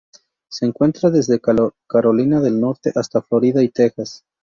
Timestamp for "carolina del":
1.87-2.59